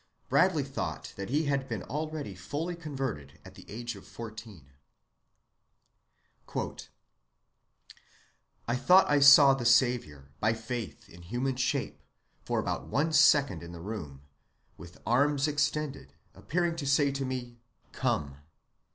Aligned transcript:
Bradley 0.29 0.63
thought 0.63 1.13
that 1.15 1.29
he 1.29 1.43
had 1.45 1.69
been 1.69 1.83
already 1.83 2.33
fully 2.33 2.75
converted 2.75 3.37
at 3.45 3.53
the 3.53 3.69
age 3.69 3.95
of 3.95 4.03
fourteen. 4.07 4.71
"I 8.67 8.75
thought 8.77 9.07
I 9.07 9.19
saw 9.19 9.53
the 9.53 9.63
Saviour, 9.63 10.31
by 10.39 10.53
faith, 10.55 11.07
in 11.07 11.21
human 11.21 11.55
shape, 11.55 12.01
for 12.45 12.57
about 12.57 12.87
one 12.87 13.13
second 13.13 13.61
in 13.61 13.73
the 13.73 13.79
room, 13.79 14.23
with 14.75 14.97
arms 15.05 15.47
extended, 15.47 16.13
appearing 16.33 16.77
to 16.77 16.87
say 16.87 17.11
to 17.11 17.23
me, 17.23 17.59
Come. 17.91 18.37